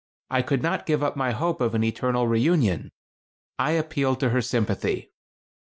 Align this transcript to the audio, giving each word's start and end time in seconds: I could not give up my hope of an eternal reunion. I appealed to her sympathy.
I 0.31 0.41
could 0.41 0.63
not 0.63 0.87
give 0.87 1.03
up 1.03 1.15
my 1.15 1.29
hope 1.29 1.61
of 1.61 1.75
an 1.75 1.83
eternal 1.83 2.25
reunion. 2.27 2.91
I 3.59 3.73
appealed 3.73 4.19
to 4.21 4.29
her 4.29 4.41
sympathy. 4.41 5.11